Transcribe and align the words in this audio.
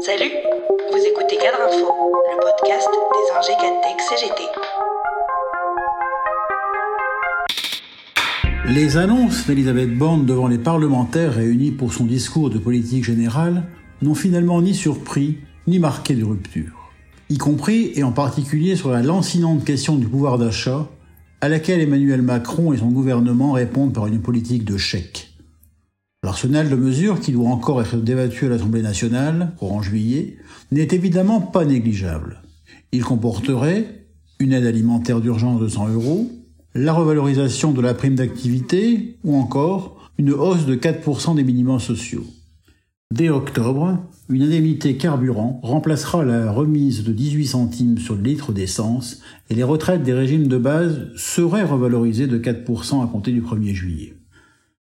Salut, 0.00 0.30
vous 0.92 0.98
écoutez 0.98 1.36
Cadre 1.36 1.58
Info, 1.66 1.92
le 2.30 2.40
podcast 2.40 2.88
des 3.12 3.36
ingé 3.36 3.52
Tech 3.82 3.98
CGT. 4.08 4.42
Les 8.66 8.96
annonces 8.96 9.46
d'Elisabeth 9.46 9.96
Borne 9.96 10.24
devant 10.24 10.48
les 10.48 10.58
parlementaires 10.58 11.34
réunis 11.34 11.72
pour 11.72 11.92
son 11.92 12.04
discours 12.04 12.50
de 12.50 12.58
politique 12.58 13.04
générale 13.04 13.64
n'ont 14.02 14.14
finalement 14.14 14.62
ni 14.62 14.74
surpris 14.74 15.38
ni 15.66 15.78
marqué 15.78 16.14
de 16.14 16.24
rupture, 16.24 16.90
y 17.28 17.38
compris 17.38 17.92
et 17.94 18.02
en 18.02 18.12
particulier 18.12 18.76
sur 18.76 18.90
la 18.90 19.02
lancinante 19.02 19.64
question 19.64 19.96
du 19.96 20.06
pouvoir 20.06 20.38
d'achat 20.38 20.88
à 21.40 21.48
laquelle 21.48 21.80
Emmanuel 21.80 22.22
Macron 22.22 22.72
et 22.72 22.78
son 22.78 22.90
gouvernement 22.90 23.52
répondent 23.52 23.92
par 23.92 24.06
une 24.06 24.20
politique 24.20 24.64
de 24.64 24.76
chèque. 24.76 25.27
L'arsenal 26.28 26.68
de 26.68 26.76
mesures 26.76 27.20
qui 27.20 27.32
doit 27.32 27.48
encore 27.48 27.80
être 27.80 27.96
débattu 27.96 28.44
à 28.44 28.48
l'Assemblée 28.50 28.82
nationale, 28.82 29.54
courant 29.58 29.80
juillet, 29.80 30.36
n'est 30.70 30.88
évidemment 30.90 31.40
pas 31.40 31.64
négligeable. 31.64 32.42
Il 32.92 33.02
comporterait 33.02 34.04
une 34.38 34.52
aide 34.52 34.66
alimentaire 34.66 35.22
d'urgence 35.22 35.58
de 35.58 35.68
100 35.68 35.88
euros, 35.88 36.30
la 36.74 36.92
revalorisation 36.92 37.72
de 37.72 37.80
la 37.80 37.94
prime 37.94 38.14
d'activité 38.14 39.16
ou 39.24 39.36
encore 39.36 40.10
une 40.18 40.32
hausse 40.32 40.66
de 40.66 40.76
4% 40.76 41.34
des 41.34 41.44
minimums 41.44 41.80
sociaux. 41.80 42.26
Dès 43.10 43.30
octobre, 43.30 43.96
une 44.28 44.42
indemnité 44.42 44.98
carburant 44.98 45.60
remplacera 45.62 46.26
la 46.26 46.52
remise 46.52 47.04
de 47.04 47.12
18 47.14 47.46
centimes 47.46 47.96
sur 47.96 48.16
le 48.16 48.22
litre 48.22 48.52
d'essence 48.52 49.22
et 49.48 49.54
les 49.54 49.64
retraites 49.64 50.02
des 50.02 50.12
régimes 50.12 50.46
de 50.46 50.58
base 50.58 51.08
seraient 51.16 51.64
revalorisées 51.64 52.26
de 52.26 52.38
4% 52.38 53.02
à 53.02 53.06
compter 53.06 53.32
du 53.32 53.40
1er 53.40 53.72
juillet. 53.72 54.14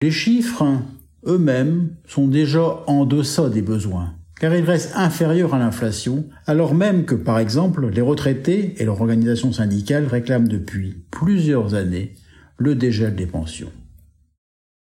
Les 0.02 0.10
chiffres 0.10 0.80
eux-mêmes 1.26 1.90
sont 2.06 2.28
déjà 2.28 2.82
en 2.86 3.04
deçà 3.04 3.48
des 3.48 3.62
besoins, 3.62 4.14
car 4.40 4.54
ils 4.54 4.64
restent 4.64 4.94
inférieurs 4.96 5.54
à 5.54 5.58
l'inflation, 5.58 6.24
alors 6.46 6.74
même 6.74 7.04
que, 7.04 7.14
par 7.14 7.38
exemple, 7.38 7.88
les 7.88 8.00
retraités 8.00 8.74
et 8.78 8.84
leur 8.84 9.00
organisation 9.00 9.52
syndicale 9.52 10.06
réclament 10.06 10.48
depuis 10.48 11.04
plusieurs 11.10 11.74
années 11.74 12.14
le 12.56 12.74
dégel 12.74 13.14
des 13.16 13.26
pensions. 13.26 13.72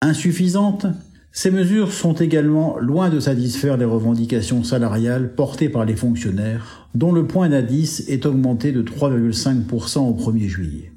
Insuffisante, 0.03 0.87
ces 1.33 1.51
mesures 1.51 1.93
sont 1.93 2.15
également 2.15 2.79
loin 2.79 3.09
de 3.09 3.21
satisfaire 3.21 3.77
les 3.77 3.85
revendications 3.85 4.65
salariales 4.65 5.35
portées 5.35 5.69
par 5.69 5.85
les 5.85 5.95
fonctionnaires, 5.95 6.89
dont 6.95 7.13
le 7.13 7.27
point 7.27 7.49
d'indice 7.49 8.05
est 8.09 8.27
augmenté 8.27 8.73
de 8.73 8.83
3,5% 8.83 9.99
au 10.01 10.15
1er 10.15 10.49
juillet. 10.49 10.93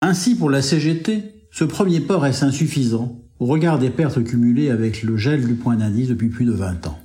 Ainsi, 0.00 0.34
pour 0.34 0.48
la 0.48 0.62
CGT, 0.62 1.46
ce 1.50 1.64
premier 1.64 2.00
pas 2.00 2.18
reste 2.18 2.42
insuffisant 2.42 3.20
au 3.40 3.46
regard 3.46 3.78
des 3.78 3.88
pertes 3.88 4.22
cumulées 4.22 4.70
avec 4.70 5.02
le 5.02 5.16
gel 5.16 5.46
du 5.46 5.54
point 5.54 5.76
d'indice 5.76 6.08
depuis 6.08 6.28
plus 6.28 6.44
de 6.44 6.52
20 6.52 6.86
ans. 6.86 6.98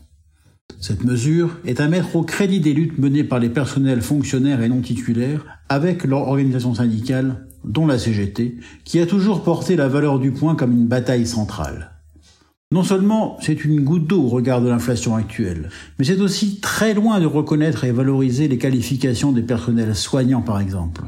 Cette 0.81 1.05
mesure 1.05 1.57
est 1.65 1.79
à 1.79 1.87
mettre 1.87 2.17
au 2.17 2.23
crédit 2.23 2.59
des 2.59 2.73
luttes 2.73 2.99
menées 2.99 3.23
par 3.23 3.39
les 3.39 3.49
personnels 3.49 4.01
fonctionnaires 4.01 4.61
et 4.61 4.67
non 4.67 4.81
titulaires 4.81 5.45
avec 5.69 6.03
leur 6.03 6.27
organisation 6.27 6.75
syndicale, 6.75 7.47
dont 7.63 7.87
la 7.87 7.97
CGT, 7.97 8.57
qui 8.83 8.99
a 8.99 9.05
toujours 9.05 9.43
porté 9.43 9.77
la 9.77 9.87
valeur 9.87 10.19
du 10.19 10.31
point 10.31 10.55
comme 10.55 10.73
une 10.73 10.87
bataille 10.87 11.25
centrale. 11.25 11.91
Non 12.71 12.83
seulement 12.83 13.37
c'est 13.41 13.63
une 13.63 13.81
goutte 13.81 14.05
d'eau 14.05 14.23
au 14.23 14.27
regard 14.27 14.61
de 14.61 14.67
l'inflation 14.67 15.15
actuelle, 15.15 15.69
mais 15.97 16.05
c'est 16.05 16.19
aussi 16.19 16.59
très 16.59 16.93
loin 16.93 17.21
de 17.21 17.25
reconnaître 17.25 17.85
et 17.85 17.91
valoriser 17.91 18.49
les 18.49 18.57
qualifications 18.57 19.31
des 19.31 19.43
personnels 19.43 19.95
soignants 19.95 20.41
par 20.41 20.59
exemple. 20.59 21.03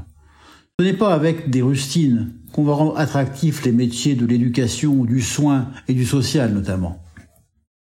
Ce 0.80 0.86
n'est 0.86 0.94
pas 0.94 1.16
avec 1.16 1.50
des 1.50 1.64
rustines 1.64 2.34
qu'on 2.52 2.64
va 2.64 2.76
rendre 2.76 3.00
attractifs 3.00 3.66
les 3.66 3.72
métiers 3.72 4.14
de 4.14 4.28
l'éducation, 4.28 5.06
du 5.06 5.24
soin 5.24 5.70
et 5.88 5.96
du 5.96 6.06
social 6.06 6.54
notamment. 6.54 7.02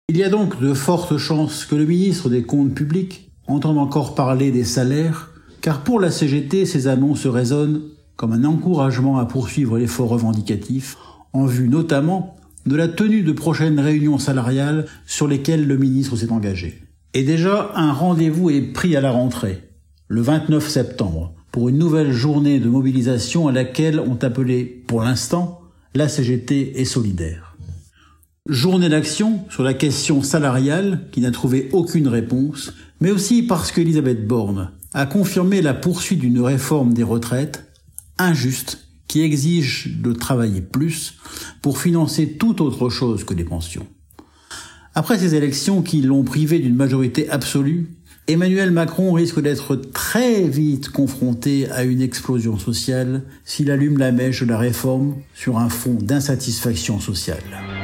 Il 0.08 0.16
y 0.16 0.24
a 0.24 0.30
donc 0.30 0.58
de 0.58 0.72
fortes 0.72 1.18
chances 1.18 1.66
que 1.66 1.74
le 1.74 1.84
ministre 1.84 2.30
des 2.30 2.44
Comptes 2.44 2.72
publics 2.72 3.30
entende 3.46 3.76
encore 3.76 4.14
parler 4.14 4.52
des 4.52 4.64
salaires, 4.64 5.32
car 5.60 5.84
pour 5.84 6.00
la 6.00 6.10
CGT, 6.10 6.64
ces 6.64 6.86
annonces 6.86 7.26
résonnent 7.26 7.82
comme 8.16 8.32
un 8.32 8.44
encouragement 8.44 9.18
à 9.18 9.26
poursuivre 9.26 9.76
l'effort 9.76 10.08
revendicatif, 10.08 10.96
en 11.34 11.44
vue 11.44 11.68
notamment 11.68 12.36
de 12.64 12.74
la 12.74 12.88
tenue 12.88 13.22
de 13.22 13.32
prochaines 13.32 13.80
réunions 13.80 14.18
salariales 14.18 14.86
sur 15.04 15.28
lesquelles 15.28 15.66
le 15.66 15.76
ministre 15.76 16.16
s'est 16.16 16.32
engagé. 16.32 16.84
Et 17.12 17.22
déjà, 17.22 17.70
un 17.74 17.92
rendez-vous 17.92 18.48
est 18.48 18.72
pris 18.72 18.96
à 18.96 19.02
la 19.02 19.10
rentrée, 19.10 19.74
le 20.06 20.22
29 20.22 20.66
septembre, 20.66 21.34
pour 21.52 21.68
une 21.68 21.78
nouvelle 21.78 22.12
journée 22.12 22.60
de 22.60 22.68
mobilisation 22.68 23.48
à 23.48 23.52
laquelle 23.52 24.00
ont 24.00 24.18
appelé, 24.22 24.64
pour 24.86 25.02
l'instant, 25.02 25.60
la 25.94 26.08
CGT 26.08 26.80
et 26.80 26.84
Solidaire. 26.84 27.56
Journée 28.48 28.88
d'action 28.88 29.44
sur 29.50 29.62
la 29.62 29.74
question 29.74 30.22
salariale 30.22 31.08
qui 31.12 31.20
n'a 31.20 31.30
trouvé 31.30 31.68
aucune 31.72 32.08
réponse, 32.08 32.72
mais 33.00 33.10
aussi 33.10 33.42
parce 33.42 33.72
qu'Elisabeth 33.72 34.26
Borne 34.26 34.70
a 34.94 35.06
confirmé 35.06 35.60
la 35.60 35.74
poursuite 35.74 36.20
d'une 36.20 36.40
réforme 36.40 36.94
des 36.94 37.02
retraites 37.02 37.64
injuste 38.18 38.88
qui 39.06 39.22
exige 39.22 39.98
de 40.02 40.12
travailler 40.12 40.60
plus 40.60 41.14
pour 41.62 41.78
financer 41.78 42.36
toute 42.38 42.60
autre 42.60 42.88
chose 42.88 43.24
que 43.24 43.34
les 43.34 43.44
pensions. 43.44 43.86
Après 44.94 45.18
ces 45.18 45.34
élections 45.34 45.82
qui 45.82 46.02
l'ont 46.02 46.24
privé 46.24 46.58
d'une 46.58 46.74
majorité 46.74 47.28
absolue, 47.30 47.97
Emmanuel 48.30 48.70
Macron 48.72 49.14
risque 49.14 49.40
d'être 49.40 49.74
très 49.74 50.42
vite 50.42 50.90
confronté 50.90 51.66
à 51.70 51.84
une 51.84 52.02
explosion 52.02 52.58
sociale 52.58 53.22
s'il 53.46 53.70
allume 53.70 53.96
la 53.96 54.12
mèche 54.12 54.42
de 54.42 54.50
la 54.50 54.58
réforme 54.58 55.14
sur 55.32 55.56
un 55.56 55.70
fond 55.70 55.94
d'insatisfaction 55.94 57.00
sociale. 57.00 57.77